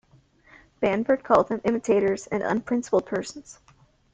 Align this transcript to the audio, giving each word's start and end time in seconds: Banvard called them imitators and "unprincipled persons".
Banvard 0.81 1.23
called 1.23 1.47
them 1.49 1.61
imitators 1.63 2.25
and 2.25 2.41
"unprincipled 2.41 3.05
persons". 3.05 3.59